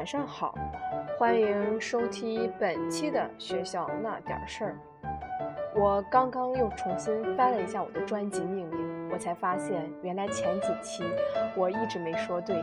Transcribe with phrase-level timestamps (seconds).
[0.00, 0.54] 晚上好，
[1.18, 4.74] 欢迎收听本期的学校那点事儿。
[5.76, 11.04] 我刚刚又重新翻了一下我的专辑命名，我才发现原来前几期
[11.54, 12.56] 我一直没说对，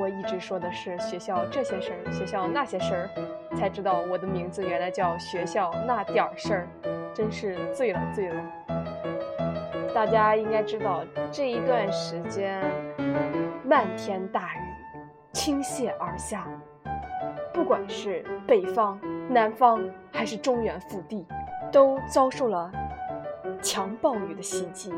[0.00, 3.10] 我一直说的是学校这些事儿，学校那些事儿，
[3.56, 6.68] 才知道我的名字原来叫学校那点事儿，
[7.12, 8.40] 真是醉了醉了。
[9.92, 12.62] 大家应该知道这一段时间
[13.64, 14.71] 漫天大雨。
[15.32, 16.46] 倾泻而下，
[17.52, 19.82] 不管是北方、南方
[20.12, 21.26] 还是中原腹地，
[21.72, 22.70] 都遭受了
[23.62, 24.90] 强暴雨的袭击，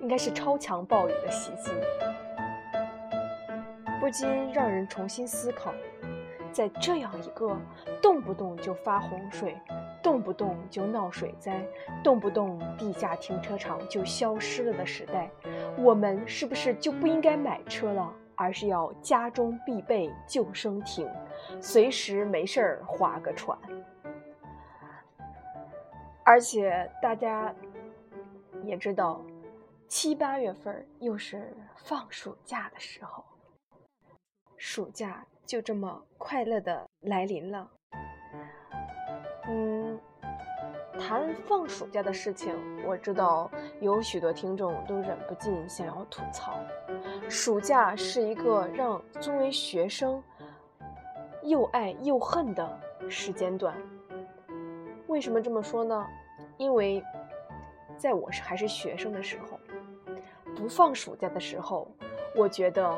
[0.00, 1.70] 应该是超强暴雨的袭击，
[3.98, 5.72] 不禁让人重新思考，
[6.52, 7.56] 在这样一个
[8.02, 9.56] 动不动就发洪水、
[10.02, 11.58] 动不动就闹水灾、
[12.04, 15.30] 动不动地下停车场就消失了的时代，
[15.78, 18.12] 我们是不是就不应该买车了？
[18.40, 21.06] 而是要家中必备救生艇，
[21.60, 23.58] 随时没事儿划个船。
[26.24, 27.54] 而且大家
[28.62, 29.20] 也知道，
[29.88, 33.22] 七八月份又是放暑假的时候，
[34.56, 37.70] 暑假就这么快乐的来临了。
[39.48, 40.00] 嗯。
[41.00, 42.54] 谈放暑假的事情，
[42.86, 46.60] 我知道有许多听众都忍不禁想要吐槽。
[47.26, 50.22] 暑假是一个让作为学生
[51.42, 53.74] 又爱又恨的时间段。
[55.06, 56.06] 为什么这么说呢？
[56.58, 57.02] 因为
[57.96, 59.58] 在我是还是学生的时候，
[60.54, 61.90] 不放暑假的时候，
[62.36, 62.94] 我觉得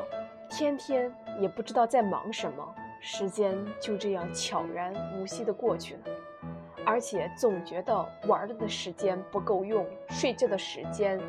[0.49, 6.01] 天天也不知道在忙什么，时间就这样悄然无息的过去了。
[6.85, 11.19] 而且总觉得玩的的时间不够用，睡觉的时间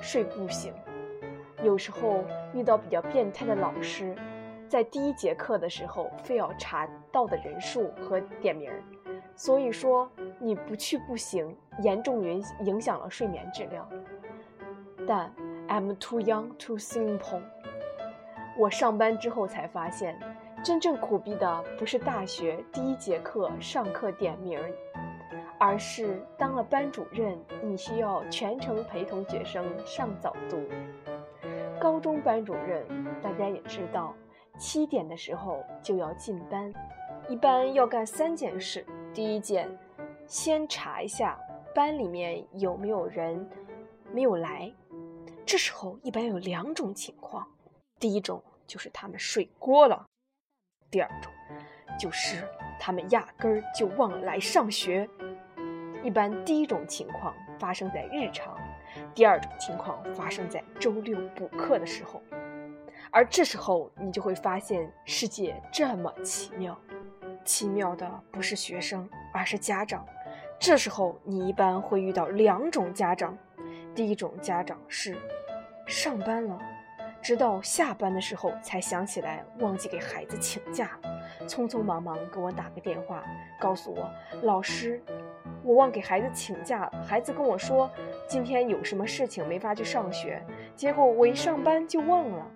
[0.00, 0.72] 睡不醒。
[1.62, 4.16] 有时候遇到比较变态的老师，
[4.68, 8.82] 在第一节课的时候非要查到的人数和点名儿，
[9.34, 13.86] 所以说你不去不行，严重影影响了睡眠质量。
[15.06, 15.30] 但
[15.68, 17.42] I'm too young, too simple。
[18.56, 20.18] 我上班之后才发现，
[20.64, 24.70] 真正苦逼的不是大学第一节课上课点名儿。
[25.58, 30.62] 而是当了班主任，你需要全程陪同学生上早读。
[31.80, 32.86] 高中班主任，
[33.22, 34.14] 大家也知道，
[34.58, 36.72] 七点的时候就要进班，
[37.28, 38.84] 一般要干三件事。
[39.14, 39.68] 第一件，
[40.26, 41.38] 先查一下
[41.74, 43.48] 班里面有没有人
[44.12, 44.72] 没有来，
[45.46, 47.46] 这时候一般有两种情况：
[47.98, 50.04] 第一种就是他们睡过了；
[50.90, 51.32] 第二种
[52.00, 52.42] 就是
[52.80, 55.06] 他们压根儿就忘了来上学。
[56.02, 58.56] 一般第一种情况发生在日常，
[59.14, 62.22] 第二种情况发生在周六补课的时候，
[63.10, 66.74] 而这时候你就会发现世界这么奇妙，
[67.44, 70.06] 奇妙的不是学生，而是家长。
[70.58, 73.36] 这时候你一般会遇到两种家长，
[73.94, 75.14] 第一种家长是
[75.86, 76.58] 上班了，
[77.20, 80.98] 直到下班的时候才想起来忘记给孩子请假，
[81.46, 83.24] 匆匆忙忙给我打个电话，
[83.58, 84.10] 告诉我
[84.42, 85.00] 老师。
[85.62, 87.90] 我忘给孩子请假了，孩子跟我说
[88.26, 90.42] 今天有什么事情没法去上学，
[90.74, 92.46] 结果我一上班就忘了。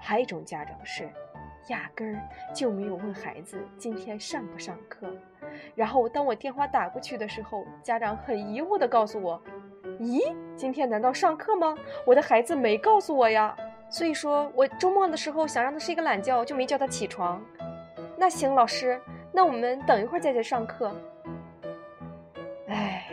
[0.00, 1.08] 还有一种家长是，
[1.68, 2.20] 压根儿
[2.54, 5.08] 就没有问孩子今天上不上课，
[5.74, 9.40] 然后当我电话打过去的时候，家长很疑惑地告诉我
[10.00, 11.74] ：“咦，今天难道上课吗？
[12.06, 13.56] 我的孩子没告诉我呀。”
[13.90, 17.42] 所以说我周末的时候想让他睡个懒觉，就没叫他起床。
[18.16, 19.00] 那行，老师，
[19.32, 20.90] 那我们等一会儿再去上课。
[22.68, 23.06] 哎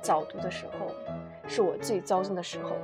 [0.00, 0.86] 早读的时候，
[1.46, 2.76] 是我最糟心的时候。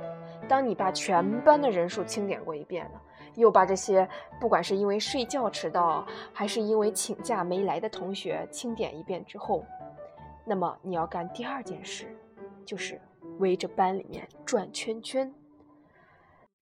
[0.47, 3.01] 当你把全班的人数清点过一遍了，
[3.33, 4.07] 又把这些
[4.39, 9.65] 不管是因为睡觉迟到，还是因为请假没来的同学清点一遍之后，
[10.45, 12.15] 那么你要干第二件事，
[12.63, 13.01] 就是
[13.39, 15.33] 围着班里面转圈圈。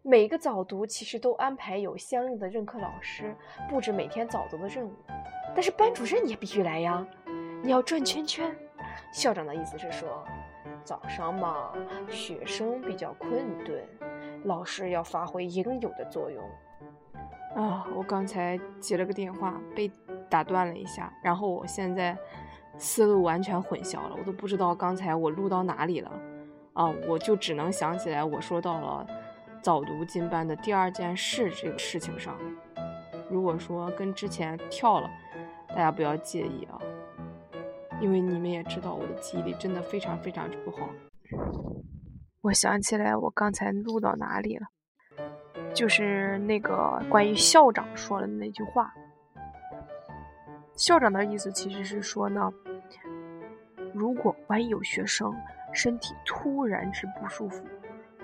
[0.05, 3.33] 每个早读其实都安排有相应的任课老师
[3.69, 4.91] 布置每天早读的任务，
[5.55, 7.07] 但是班主任也必须来呀。
[7.63, 8.53] 你要转圈圈，
[9.13, 10.23] 校长的意思是说。
[10.83, 11.71] 早上嘛，
[12.09, 13.31] 学生比较困
[13.63, 13.81] 顿，
[14.44, 16.44] 老师要发挥应有的作用。
[17.56, 19.89] 啊，我刚才接了个电话，被
[20.29, 22.17] 打断了一下，然后我现在
[22.77, 26.11] 思路完全混淆了，我都不知道刚才我录到哪里了。
[26.73, 29.07] 啊，我就只能想起来我说到了
[29.63, 32.38] 早读进班的第二件事这个事情上。
[33.30, 35.10] 如果说跟之前跳了，
[35.69, 36.77] 大家不要介意啊。
[38.01, 40.89] 因为你们也知道，我的记忆力真的非常非常之不好。
[42.42, 44.68] 我想起来，我刚才录到哪里了？
[45.74, 48.94] 就是那个关于校长说的那句话。
[50.75, 52.51] 校长的意思其实是说呢，
[53.94, 55.33] 如果万一有学生
[55.71, 57.63] 身体突然之不舒服，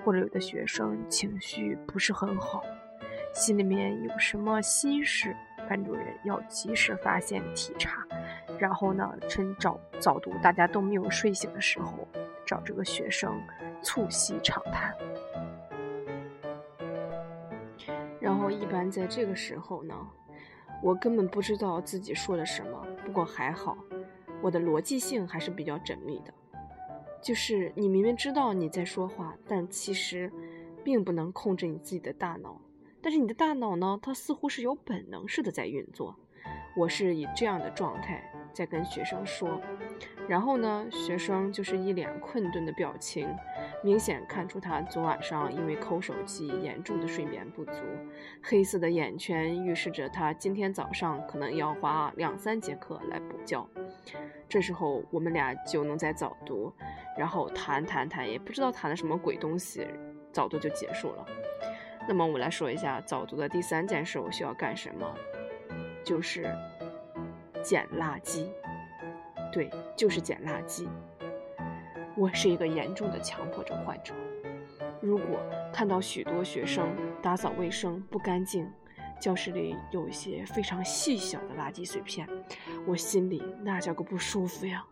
[0.04, 2.62] 或者有的学生情绪不是很好，
[3.32, 5.36] 心里面有什么心事，
[5.68, 8.06] 班主任要及时发现体察，
[8.58, 12.08] 然后呢，趁早早读大家都没有睡醒的时候，
[12.46, 13.40] 找这个学生
[13.82, 14.94] 促膝长谈。
[18.20, 19.94] 然后一般在这个时候呢。
[20.82, 23.76] 我根本不知道自己说了什么，不过还好，
[24.40, 26.32] 我的逻辑性还是比较缜密的。
[27.22, 30.32] 就是你明明知道你在说话，但其实
[30.82, 32.60] 并不能控制你自己的大脑。
[33.02, 36.16] 但是你的大脑呢，它似乎是有本能似的在运作。
[36.76, 38.22] 我是以这样的状态
[38.52, 39.60] 在跟学生说。
[40.28, 43.28] 然后呢，学生就是一脸困顿的表情，
[43.82, 47.82] 明显看出他昨晚上因为抠手机严重的睡眠不足，
[48.42, 53.68] 黑色的眼圈预示着他今天早上可能要花两三节课来补觉。
[54.48, 56.72] 这时候我们俩就能在早读，
[57.16, 59.86] 然后谈谈谈，也不知道谈的什么鬼东西，
[60.32, 61.26] 早读就结束了。
[62.08, 65.14] 那么我来说一下早读的第三件事，我需要干什么？
[66.02, 66.52] 就是
[67.62, 68.46] 捡垃圾。
[69.52, 70.88] 对，就是捡垃圾。
[72.16, 74.14] 我是一个严重的强迫症患者。
[75.00, 75.40] 如果
[75.72, 76.88] 看到许多学生
[77.22, 78.70] 打扫卫生不干净，
[79.20, 82.26] 教室里有一些非常细小的垃圾碎片，
[82.86, 84.84] 我心里那叫个不舒服呀。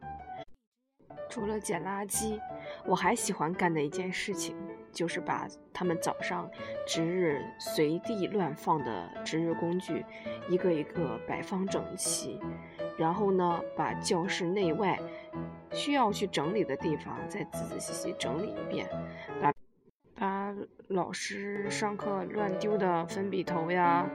[1.31, 2.39] 除了捡垃圾，
[2.85, 4.57] 我还喜欢干的一件事情，
[4.93, 6.51] 就是把他们早上
[6.87, 10.05] 值日随地乱放的值日工具，
[10.49, 12.39] 一个一个摆放整齐。
[12.99, 14.99] 然后呢，把教室内外
[15.73, 18.89] 需要去整理的地方再仔仔细细整理一遍，
[19.41, 19.53] 把
[20.89, 24.09] 老师上课乱丢的粉笔头呀，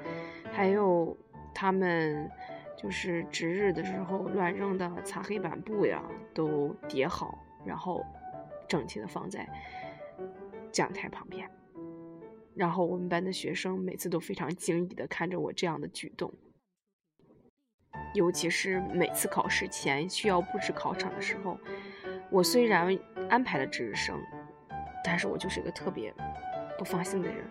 [0.52, 1.16] 还有
[1.54, 2.28] 他们
[2.76, 6.04] 就是值日的时候乱扔的擦黑板布呀，
[6.34, 8.04] 都叠好，然后
[8.68, 9.48] 整齐的放在
[10.72, 11.48] 讲台旁边。
[12.56, 16.34] 然后我们班的学生每次都非常惊异的看着我这样的举动。
[18.16, 21.60] 尤其是每次考试前需要布置考场的时候，
[22.32, 22.98] 我虽然
[23.30, 24.20] 安排了值日生，
[25.04, 26.12] 但是我就是一个特别
[26.78, 27.46] 不放心的人，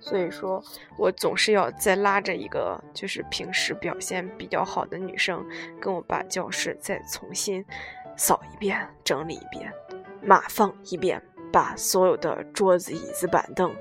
[0.00, 0.62] 所以说
[0.96, 5.44] 我总是要再拉着一个就是平时表现比较好的女生，
[5.80, 7.64] 跟我把教室再重新
[8.16, 9.72] 扫一遍、整理一遍、
[10.22, 11.22] 码放一遍，
[11.52, 13.74] 把所有的桌子、椅子、板凳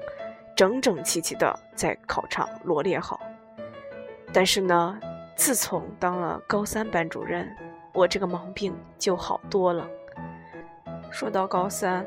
[0.56, 3.20] 整整齐齐的在考场罗列好。
[4.34, 5.00] 但是呢。
[5.34, 7.50] 自从当了高三班主任，
[7.94, 9.88] 我这个毛病就好多了。
[11.10, 12.06] 说到高三，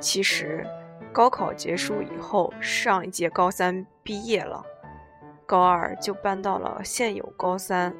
[0.00, 0.66] 其实
[1.12, 4.64] 高考结束以后，上一届高三毕业了，
[5.46, 7.94] 高二就搬到了现有高三，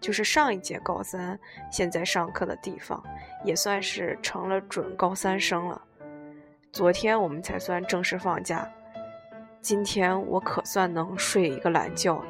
[0.00, 1.38] 就是上一届高三
[1.70, 3.02] 现在上课的地方，
[3.44, 5.82] 也算是成了准高三生了。
[6.72, 8.70] 昨天我们才算正式放假，
[9.60, 12.24] 今天我可算能睡一个懒觉了。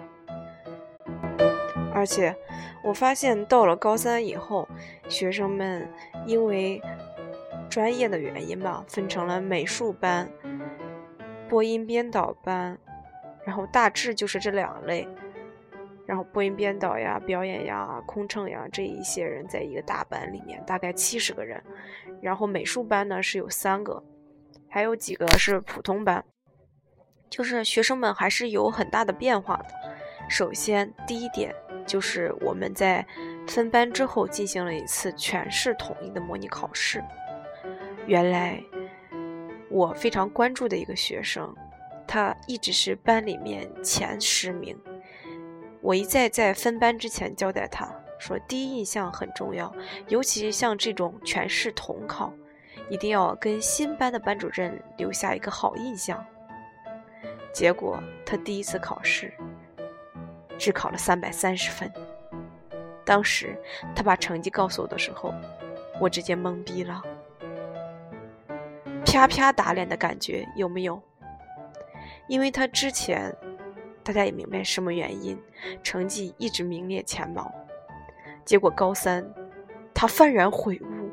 [1.93, 2.35] 而且，
[2.83, 4.67] 我发现到了高三以后，
[5.09, 5.87] 学生们
[6.25, 6.81] 因为
[7.71, 10.29] 专业的原因吧，分成了美术班、
[11.49, 12.77] 播音编导班，
[13.47, 15.09] 然后大致就是这两类。
[16.05, 21.63] 然后播音编导呀、表演呀、空乘呀这一些人在一个大班里面，大概七十个人。
[22.21, 24.03] 然后美术班呢是有三个，
[24.69, 26.25] 还有几个是普通班，
[27.31, 29.67] 就是学生们还是有很大的变化的。
[30.29, 31.55] 首先，第一点。
[31.87, 33.05] 就是我们在
[33.49, 37.03] 分班之后进行了一次全市统一的模拟考试。
[38.11, 38.61] 原来
[39.69, 41.55] 我非常关注的一个学生，
[42.09, 44.77] 他一直是班里面前十名。
[45.81, 47.89] 我一再在分班之前交代他
[48.19, 49.73] 说，第一印象很重要，
[50.09, 52.33] 尤其像这种全市统考，
[52.89, 56.27] 一定要跟新班的班主任留下一个好印象。
[57.53, 59.33] 结果他第一次考试。
[60.59, 61.91] 只考了三百三十分。
[63.03, 63.57] 当时
[63.95, 65.33] 他把成绩告诉我的时候，
[65.99, 67.03] 我直接懵逼了，
[69.13, 71.03] 啪啪打脸的感觉有没有？
[72.29, 73.35] 因为他之前，
[74.05, 75.37] 大家也明白什么原因，
[75.83, 77.53] 成绩一直名列前茅。
[78.45, 79.29] 结果高三，
[79.93, 81.11] 他幡然悔悟，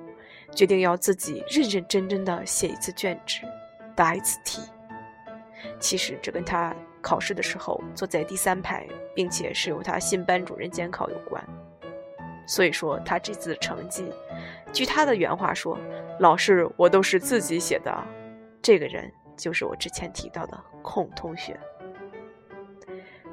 [0.55, 3.41] 决定要自己认认真真的写一次卷子，
[3.95, 4.61] 答一次题。
[5.79, 6.75] 其实这跟他。
[6.99, 8.85] 考试的时候坐在第三排，
[9.15, 11.41] 并且是由他新班主任监考有关，
[12.45, 14.11] 所以说他这次的成绩，
[14.77, 15.75] 据他的原话说，
[16.19, 17.91] 老师我都是自己写的。
[18.61, 21.59] 这个人就是我之前提到的孔同学。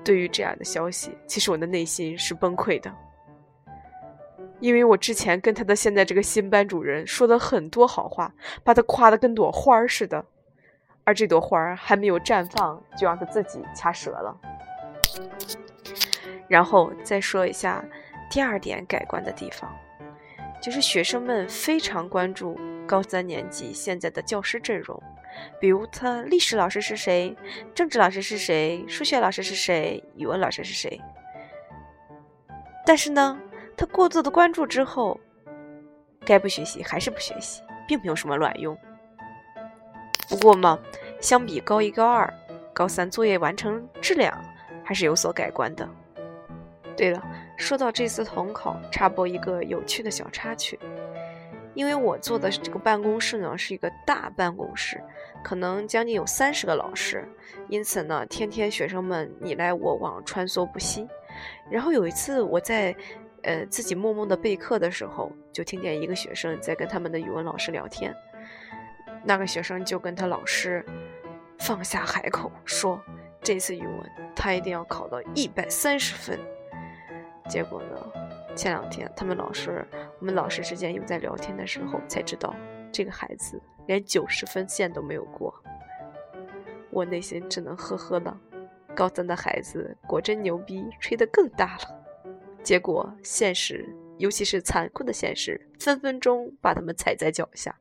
[0.02, 2.90] 对于这样的消息，其实我的内心是崩溃的，
[4.58, 8.32] 因为我之前跟他的现在这个新班主任说了很多好话，
[8.62, 10.24] 把他夸得跟朵花儿似的，
[11.04, 14.34] 而这朵花儿还没有绽放，就让他自己掐折了。
[16.48, 17.84] 然后再说一下
[18.30, 19.70] 第二点改观的地方，
[20.64, 24.98] 就是学生们非常关注高三年级现在的教师阵容。
[25.60, 27.36] 比如他历史老师是谁，
[27.74, 30.98] 政治老师是谁，数学老师是谁，语文老师是谁。
[32.86, 33.38] 但是呢，
[33.76, 35.20] 他过度的关注之后，
[36.24, 38.74] 该不学习还是不学习，并没有什么卵用。
[40.30, 40.78] 不过嘛，
[41.20, 42.32] 相比高一、高二、
[42.72, 44.34] 高三作业完成质量
[44.82, 45.86] 还是有所改观的。
[46.96, 47.22] 对了，
[47.56, 50.78] 说到这次统考，插播一个有趣的小插曲。
[51.74, 55.02] 因为我坐的这个办公室呢是一个大办公室，
[55.42, 57.28] 可能将近有三十个老师，
[57.68, 61.08] 因此呢，天天学生们你来我往，穿梭不息。
[61.68, 62.94] 然后有一次我在
[63.42, 68.14] 呃自己默默的备课的时候，就听见一个学生在跟他们的语文老师聊天，
[69.24, 70.86] 那个学生就跟他老师
[71.58, 73.02] 放下海口说，
[73.42, 76.38] 这次语文他一定要考到一百三十分。
[77.48, 78.12] 结果呢？
[78.56, 79.86] 前两天，他们老师，
[80.18, 82.54] 我们老师之间又在聊天的时候，才知道
[82.92, 85.52] 这个孩子连九十分线都没有过。
[86.90, 88.40] 我内心只能呵呵了。
[88.94, 92.04] 高三的孩子果真牛逼，吹得更大了。
[92.62, 93.84] 结果现实，
[94.18, 97.76] 尤其是残酷的现实，分分钟把他们踩在脚下。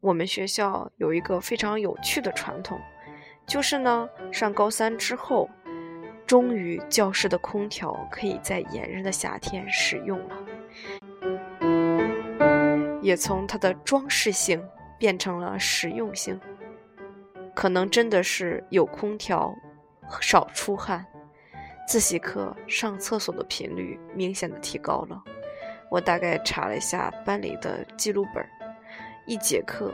[0.00, 2.78] 我们学校有一个非常有趣的传统，
[3.46, 5.48] 就是呢，上高三之后。
[6.26, 10.36] 终于，教室的空调可以在炎热的夏天使用了，
[13.02, 14.62] 也从它的装饰性
[14.98, 16.40] 变成了实用性。
[17.54, 19.54] 可能真的是有空调，
[20.22, 21.04] 少出汗，
[21.86, 25.22] 自习课上厕所的频率明显的提高了。
[25.90, 28.42] 我大概查了一下班里的记录本，
[29.26, 29.92] 一节课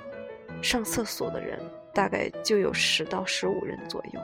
[0.63, 1.59] 上厕所的人
[1.93, 4.21] 大概就有十到十五人左右。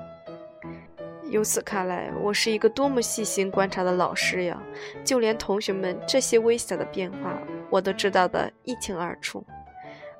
[1.35, 4.63] 由此看来，我是一个多么细心观察的老师呀！
[5.05, 7.37] 就连同学们这些微小的变化，
[7.71, 9.45] 我都知道的一清二楚。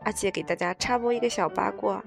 [0.01, 2.03] 而且给大家插播一个小八卦：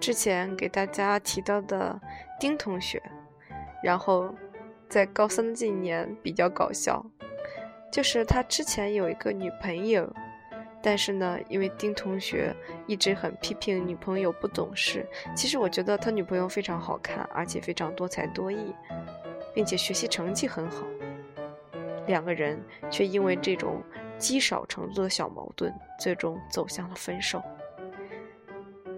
[0.00, 2.00] 之前给大家提到的
[2.40, 2.98] 丁同学，
[3.84, 4.34] 然后
[4.88, 7.04] 在高三这一年比较搞笑，
[7.92, 10.10] 就是他之前有一个女朋友。
[10.82, 12.54] 但是呢，因为丁同学
[12.86, 18.74] 一直很批评女朋友不懂事，其实我觉得他女朋友非常好看，而且非常多才多艺，
[19.54, 20.84] 并且学习成绩很好。
[22.08, 22.60] 两个人
[22.90, 23.80] 却因为这种
[24.18, 27.40] 积少成多的小矛盾，最终走向了分手。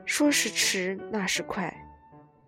[0.07, 1.75] 说是迟，那是快，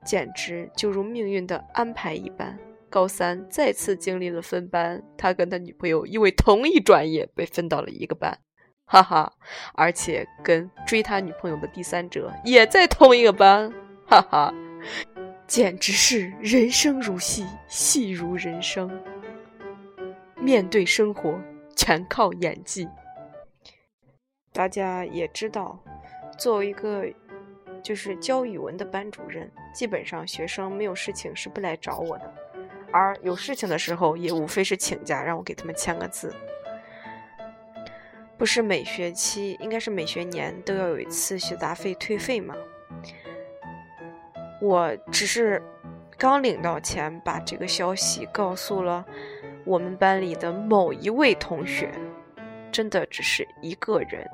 [0.03, 2.59] 简直就如命运的安排一般。
[2.89, 8.39] 高三再次经历了分班，他跟他女朋友因为同一专业被分到了一个班。
[8.87, 9.33] 哈哈，
[9.75, 13.73] 而且跟追他女朋友的第三者也在同一个班，
[14.07, 14.55] 哈哈，
[15.47, 18.89] 简直是人生如戏，戏如人生。
[20.37, 21.37] 面对生活，
[21.75, 22.89] 全靠演技。
[24.53, 25.83] 大家也知道，
[26.39, 27.05] 作为一个
[27.83, 32.33] 就是教语文的班主任，基本上学生没有事情是不来找我的，
[32.93, 36.33] 而有事情的时候，也无非是请假让我给他们签个字。
[38.39, 42.55] 不是每学期，应该是每学年都要有一次学杂费退费吗？
[44.61, 45.63] 我只是
[46.19, 49.05] 刚领到钱，把这个消息告诉了
[49.65, 51.91] 我们班里的某一位同学，
[52.71, 54.29] 真的只是一个人。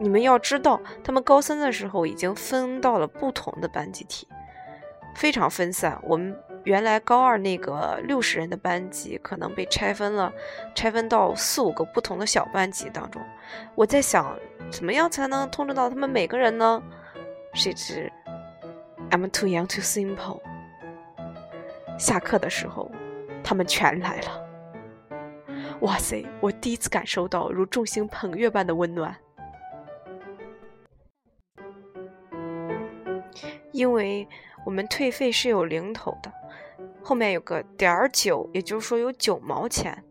[0.00, 4.26] 你们要知道，他们高三的时候已经分到了不同的班集体，
[5.14, 6.00] 非常分散。
[6.02, 6.36] 我们。
[6.64, 10.32] 原来高二那个六十人的班级可能被拆分了，
[10.74, 13.22] 拆分到四五个不同的小班级当中。
[13.74, 14.36] 我在想，
[14.70, 16.82] 怎么样才能通知到他们每个人呢？
[17.52, 18.10] 谁知
[19.10, 20.40] ，I'm too young, too simple。
[21.98, 22.90] 下课的时候，
[23.44, 24.44] 他们全来了。
[25.80, 26.24] 哇塞！
[26.40, 29.14] 我第一次感受到如众星捧月般的温暖，
[33.70, 34.26] 因为
[34.64, 36.32] 我们退费是有零头的。
[37.04, 40.02] 后面有个点儿九，也就是说有九毛钱。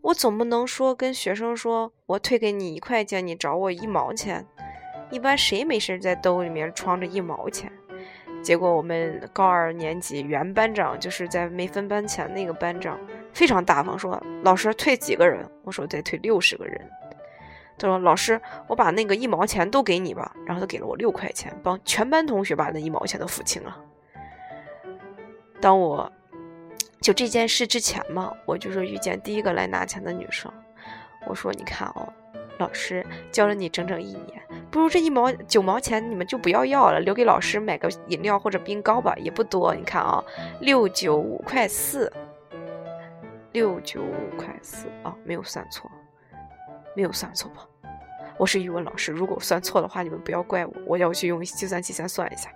[0.00, 4.44] 我总不能说跟学生说，我退给你一块钱，你找我一毛钱。
[5.10, 7.72] 一般谁没事在兜里面装着一毛钱？
[8.42, 12.98] 结果我们高二年级原班长就是在没分班前那个班长
[13.32, 15.48] 非常大方，说老师退几个人？
[15.62, 16.90] 我说再退六十个人。
[17.78, 20.34] 他说老师，我把那个一毛钱都给你吧。
[20.44, 23.80] 然后他给了我六块钱，帮全班同学把那一毛钱都付清了。
[25.60, 26.12] 当我
[27.04, 30.50] 就这件事之前嘛，我就是遇见第一个来拿钱的女生。
[31.26, 32.10] 我说：“你看哦，
[32.58, 39.74] 老师教了你整整一年，不如这一毛九毛钱你们就不要要了，留给老师买个饮料或者冰糕吧，也不多。
[39.74, 40.24] 你看啊，
[40.62, 42.10] 六九五块四，
[43.52, 45.90] 六九五块四啊，没有算错，
[46.96, 47.68] 没有算错吧？
[48.38, 52.48] 我是语文老师，如果算错的话，你们不要怪我，我要去用计算器先算一下。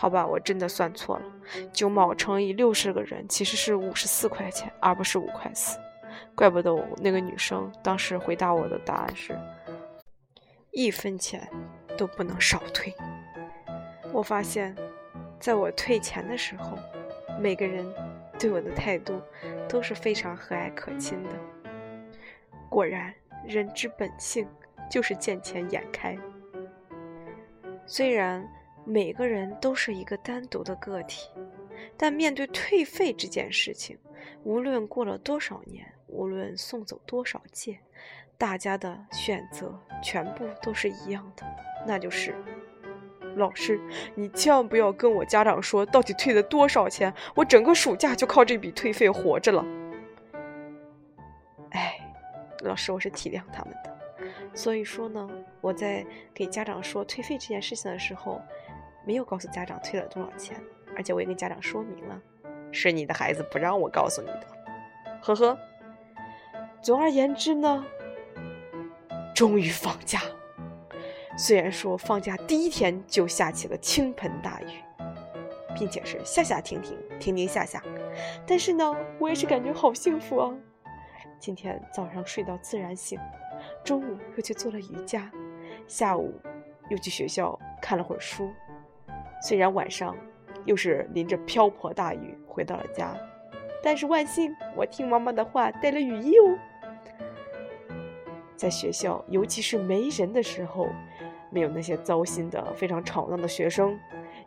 [0.00, 1.24] 好吧，我真的算错了，
[1.72, 5.76] 九毛乘以六十个人其实是五十四块钱，而不是五块四。”
[6.36, 9.36] 怪不得我那个女生当时回答我的答案是，
[10.70, 11.50] 一分钱
[11.96, 12.94] 都不能少退。
[14.12, 14.72] 我发现，
[15.40, 16.78] 在我退钱的时候，
[17.40, 17.84] 每个人
[18.38, 19.20] 对我的态度
[19.68, 21.30] 都是非常和蔼可亲的。
[22.68, 23.12] 果然，
[23.44, 24.46] 人之本性
[24.88, 26.16] 就是见钱眼开。
[27.84, 28.48] 虽然
[28.88, 31.28] 每个人都是一个单独的个体，
[31.94, 33.98] 但面对退费这件事情，
[34.44, 35.86] 无论过了多少年。
[36.10, 37.78] 无论送走多少届，
[38.38, 41.44] 大家的选择全部都是一样的，
[41.86, 42.34] 那就是
[43.36, 43.78] 老师，
[44.14, 49.62] 你千万不要跟我家长说到底退了多少钱，我整个暑假就靠这笔退费活着了。
[51.72, 52.00] 哎，
[52.60, 55.28] 老师，我是体谅他们的，所以说呢，
[55.60, 58.40] 我在给家长说退费这件事情的时候，
[59.08, 60.54] 没有告诉家长退了多少钱，
[60.94, 62.20] 而且我也跟家长说明了，
[62.70, 64.46] 是你的孩子不让我告诉你的，
[65.22, 65.58] 呵呵。
[66.82, 67.82] 总而言之呢，
[69.34, 70.20] 终于放假。
[71.38, 74.66] 虽然说放假第一天就下起了倾盆大雨，
[75.74, 77.82] 并且是下下停停，停停下下，
[78.46, 80.54] 但是呢，我也是感觉好幸福啊！
[81.40, 83.18] 今天早上睡到自然醒，
[83.82, 85.32] 中午又去做了瑜伽，
[85.86, 86.38] 下午
[86.90, 88.52] 又去学校看了会儿书。
[89.40, 90.16] 虽然晚上
[90.64, 93.16] 又是淋着瓢泼大雨回到了家。
[93.82, 96.58] 但是万幸，我听妈妈的话，带了雨衣哦。
[98.56, 100.88] 在学校，尤其是没人的时候，
[101.48, 103.96] 没有那些糟心的、非常吵闹的学生，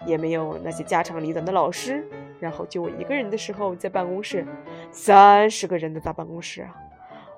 [0.05, 2.05] 也没有那些家长里短的老师，
[2.41, 4.45] 然后就我一个人的时候，在办公室，
[4.91, 6.75] 三十个人的大办公室啊！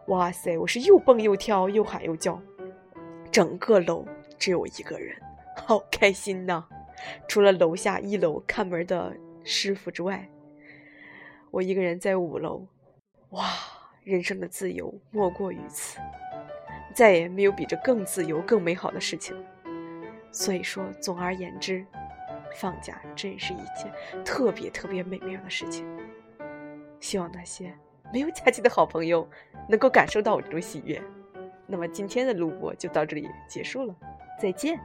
[0.07, 2.41] 哇塞，我是又蹦又跳，又喊又叫，
[3.31, 4.03] 整个楼
[4.39, 5.15] 只有我一个人，
[5.55, 6.65] 好开心呐！
[7.27, 10.29] 除了楼下一楼看门的师傅之外。
[11.51, 12.65] 我一个人在五楼，
[13.29, 13.47] 哇！
[14.03, 15.97] 人生的自由莫过于此，
[16.93, 19.33] 再也没有比这更自由、更美好的事情。
[20.29, 21.85] 所以说，总而言之，
[22.55, 23.89] 放假真是一件
[24.25, 25.87] 特别特别美妙的事情。
[26.99, 27.73] 希望那些
[28.11, 29.25] 没有假期的好朋友
[29.69, 31.01] 能够感受到我这种喜悦。
[31.65, 33.95] 那么今天的录播就到这里结束了，
[34.37, 34.77] 再见。